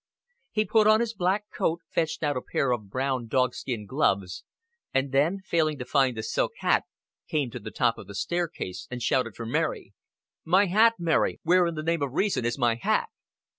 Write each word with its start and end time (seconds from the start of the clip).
He 0.49 0.65
put 0.65 0.87
on 0.87 0.99
his 0.99 1.13
black 1.13 1.45
coat, 1.55 1.81
fetched 1.91 2.23
out 2.23 2.35
a 2.35 2.41
pair 2.41 2.71
of 2.71 2.89
brown 2.89 3.27
dogskin 3.27 3.85
gloves, 3.85 4.43
and 4.91 5.11
then, 5.11 5.41
failing 5.45 5.77
to 5.77 5.85
find 5.85 6.17
the 6.17 6.23
silk 6.23 6.53
hat, 6.57 6.85
came 7.27 7.51
to 7.51 7.59
the 7.59 7.69
top 7.69 7.99
of 7.99 8.07
the 8.07 8.15
staircase 8.15 8.87
and 8.89 8.99
shouted 8.99 9.35
for 9.35 9.45
Mary. 9.45 9.93
"My 10.43 10.65
hat, 10.65 10.95
Mary. 10.97 11.39
Where 11.43 11.67
in 11.67 11.75
the 11.75 11.83
name 11.83 12.01
of 12.01 12.13
reason 12.13 12.45
is 12.45 12.57
my 12.57 12.79
hat?" 12.81 13.09